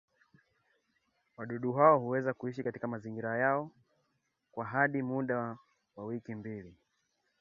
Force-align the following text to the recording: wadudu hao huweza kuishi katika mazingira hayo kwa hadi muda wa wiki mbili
wadudu 1.37 1.73
hao 1.73 1.99
huweza 1.99 2.33
kuishi 2.33 2.63
katika 2.63 2.87
mazingira 2.87 3.29
hayo 3.29 3.71
kwa 4.51 4.65
hadi 4.65 5.01
muda 5.01 5.57
wa 5.95 6.05
wiki 6.05 6.35
mbili 6.35 6.75